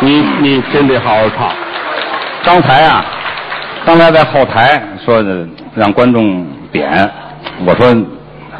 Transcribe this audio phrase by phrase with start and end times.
[0.00, 1.50] 你你真得好好唱。
[2.44, 3.04] 刚才啊，
[3.84, 7.10] 刚才在后台说的让观众点，
[7.64, 7.94] 我说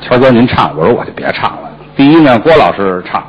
[0.00, 1.70] 乔哥您唱，我说我就别唱了。
[1.96, 3.22] 第一呢，郭老师唱，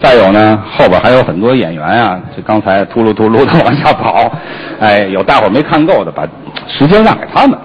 [0.00, 4.32] 再有呢，后边还有很多演员啊，就刚才秃噜秃噜的往下跑，
[4.80, 6.24] 哎，有大伙没看够的，把
[6.66, 7.58] 时间让给他们。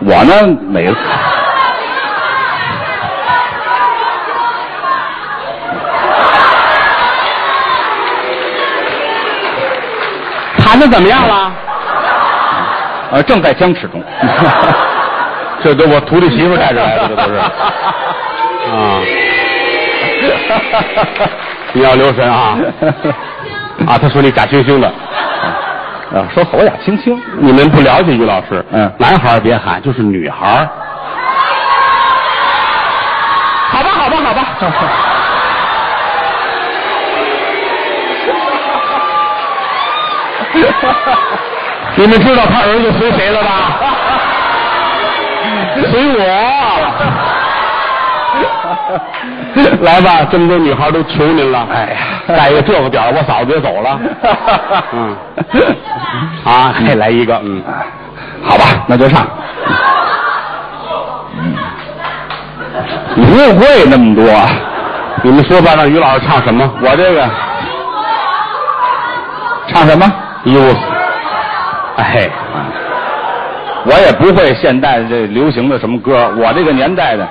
[0.00, 0.96] 我呢，每次。
[10.70, 11.52] 弹的怎么样了？
[13.12, 14.00] 呃，正在僵持中。
[15.62, 17.34] 这都我徒弟媳妇带着来的，这都是。
[18.70, 19.02] 啊，
[21.72, 22.56] 你要留神啊！
[23.88, 24.86] 啊，他说你假惺惺的，
[26.14, 28.64] 啊，说侯雅青青，你们不了解于老师。
[28.70, 30.68] 嗯男孩别喊，就是女孩。
[33.72, 34.46] 好吧，好吧，好吧。
[41.96, 43.48] 你们知道他儿子随谁了吧？
[45.90, 46.20] 随我。
[49.82, 51.66] 来吧，这么多女孩都求您了。
[51.72, 51.96] 哎呀
[52.36, 54.00] 带一个这个点儿我嫂子也走了。
[54.92, 55.16] 嗯，
[56.44, 57.62] 啊，再来一个，嗯，
[58.42, 59.26] 好吧，那就唱。
[63.14, 64.24] 你误会那么多，
[65.22, 66.68] 你们说吧，让于老师唱什么？
[66.80, 67.28] 我这个
[69.68, 70.10] 唱什么？
[70.44, 70.76] 一无死。
[71.96, 72.30] 哎，
[73.84, 77.26] 我也不会现代这流行的什么歌，我这个年代的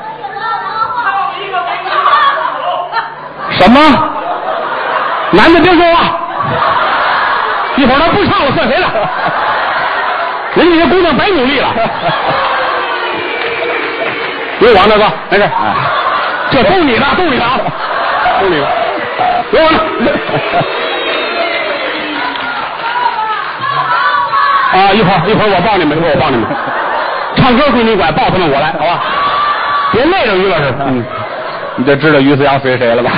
[3.52, 3.80] 什么？
[5.32, 6.20] 男的别说话，
[7.76, 8.86] 一会儿他不唱了，算谁的？
[10.56, 11.68] 人家这姑娘白努力了。
[14.60, 15.44] 别往那个，没事。
[15.44, 15.50] 哎，
[16.52, 17.60] 这都你的，都你的啊，
[18.42, 18.68] 都你的。
[19.52, 20.12] 别往那。
[24.80, 26.48] 啊，一会儿一会儿我抱你们，一会儿我抱你们。
[27.36, 29.02] 唱歌归你管，抱他们我来，好吧？
[29.92, 30.74] 别累着于老师。
[30.80, 31.04] 嗯，
[31.76, 33.12] 你就知道于思阳随谁了吧？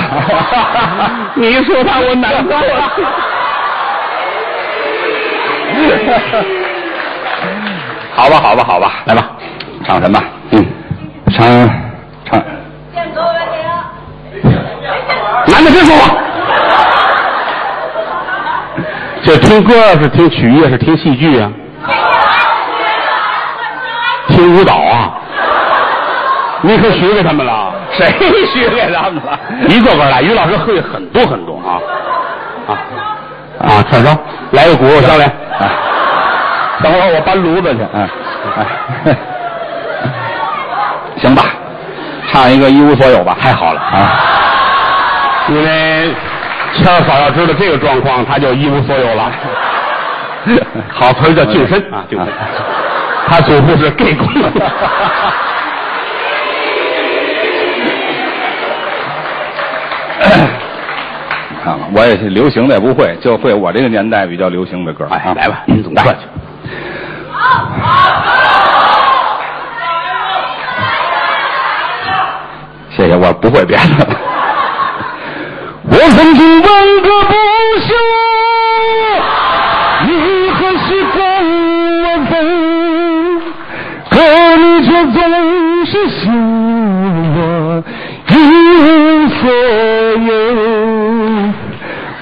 [1.34, 2.90] 你说他我难受了。
[8.14, 9.30] 好吧，好吧，好吧，来吧，
[9.84, 10.22] 唱什么？
[10.50, 10.66] 嗯，
[11.34, 11.46] 唱
[12.24, 12.42] 唱。
[15.46, 16.14] 男的别说话。
[19.24, 21.50] 这听歌是听曲艺是听戏剧啊？
[24.28, 25.14] 听舞蹈啊？
[26.62, 27.72] 你可许给他们了？
[27.92, 28.06] 谁
[28.52, 29.38] 许给他们了？
[29.68, 31.78] 一个个来，于老师会很多很多啊
[32.68, 32.70] 啊
[33.78, 33.84] 啊！
[33.88, 34.16] 串烧，
[34.52, 35.24] 来个鼓，小磊。
[35.24, 35.70] 哎，
[36.82, 37.82] 等会儿我搬炉子去。
[37.94, 38.08] 哎
[39.06, 39.16] 哎，
[41.18, 41.44] 行吧，
[42.32, 43.36] 唱一个一无所有吧。
[43.40, 44.20] 太好了啊！
[45.48, 46.14] 因为
[46.74, 49.30] 谦儿嫂要知道这个状况，他就一无所有了。
[50.90, 52.28] 好词儿叫净身啊，净身。
[53.28, 54.26] 他祖父是 gay 公。
[61.62, 65.06] 看 看，我也是流行的也不会，就会我这个年代比较流行的歌。
[65.10, 66.22] 哎，啊来吧，您总算去。
[72.96, 74.11] 谢谢，我不会别的。
[80.92, 81.24] 你何时跟
[82.02, 82.32] 我走？
[84.10, 84.14] 可
[84.56, 85.16] 你却总
[85.86, 86.22] 是嫌
[87.34, 87.36] 我
[88.28, 89.40] 一无所
[90.28, 90.30] 有。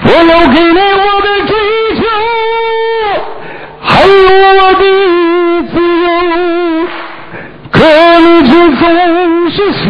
[0.03, 1.51] 我要给你我的追
[1.97, 2.01] 求，
[3.81, 4.09] 还有
[4.55, 4.83] 我的
[5.67, 6.07] 自由。
[7.71, 7.75] 可
[8.19, 8.87] 你却总
[9.49, 9.83] 是说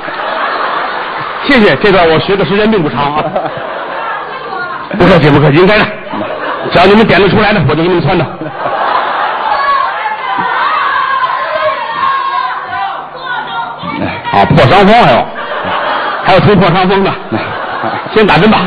[1.44, 3.24] 谢谢，这段我学的时间并不长啊。
[4.98, 5.84] 不客气，不客气，应该的。
[6.72, 8.24] 只要你们点得出来的，我就给你们穿的。
[14.32, 15.26] 啊，破伤风还有，
[16.24, 17.10] 还有吹破伤风的，
[18.14, 18.58] 先打针吧。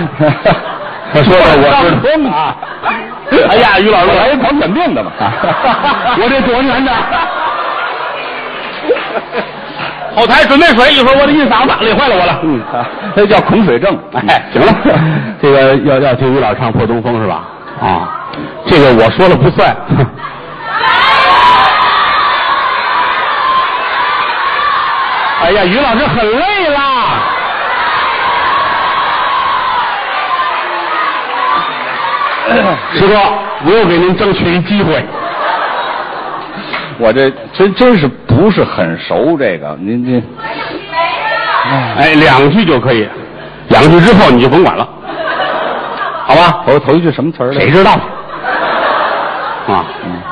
[1.14, 2.56] 他说的我是风啊！
[3.50, 5.12] 哎呀，于老师，我来一狂犬病的吧。
[6.20, 6.92] 我这多难的。
[10.16, 12.40] 后台准备水，一会儿我得印嗓子，累坏了我了。
[12.44, 12.62] 嗯，
[13.16, 13.98] 这叫恐水症。
[14.28, 14.74] 哎，行了，
[15.42, 17.42] 这个要要听于老唱《破东风》是吧？
[17.82, 18.08] 啊，
[18.68, 19.76] 这个我说了不算。
[25.42, 26.80] 哎呀，于老师很累了。
[32.94, 33.18] 师哥，
[33.66, 35.04] 我又给您争取一机会。
[37.00, 40.22] 我这真真是不是很熟这个，您这
[41.98, 43.08] 哎，两句就可以，
[43.70, 44.88] 两句之后你就甭管了，
[46.28, 46.64] 好吧？
[46.66, 47.60] 头头一句什么词儿来着？
[47.62, 47.92] 谁知道？
[49.74, 49.86] 啊，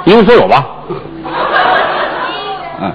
[0.06, 0.66] 一无所有吧？
[2.82, 2.92] 嗯，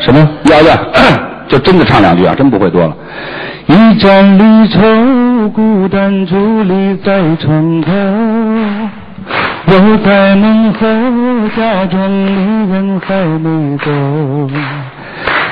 [0.00, 0.28] 什么？
[0.44, 0.76] 要要，
[1.48, 2.94] 就真的唱两句啊，真不会多了。
[3.66, 7.90] 一盏离愁，孤单伫立在窗口，
[9.70, 10.80] 我在门后
[11.54, 12.32] 假装离
[12.72, 13.90] 人还没走。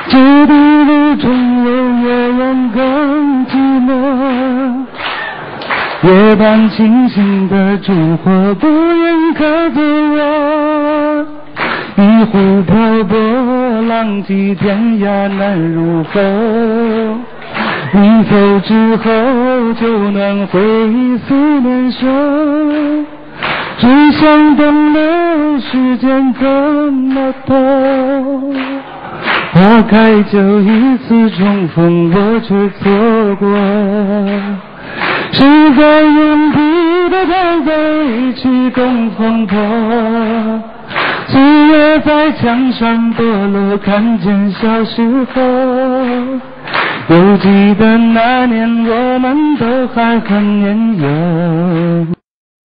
[0.09, 0.55] 这的
[0.85, 1.71] 路中有
[2.01, 3.53] 夜晚更寂
[3.85, 3.91] 寞，
[6.03, 7.93] 夜半清醒的烛
[8.25, 11.27] 火不愿靠着我。
[11.97, 12.75] 一壶漂
[13.05, 13.19] 泊，
[13.87, 16.21] 浪迹天涯难入喉。
[17.93, 19.05] 你走之后，
[19.75, 22.07] 就能回忆思念手。
[23.79, 27.55] 只想等了时间这么多，
[29.53, 33.47] 花开就一次重逢，我却错过。
[35.33, 35.47] 谁
[35.77, 37.73] 在原地的站在
[38.05, 39.57] 一起共风波。
[41.27, 45.43] 岁月在墙上剥落，看见小时候。
[47.09, 52.16] 犹记得那年我们都还很年幼，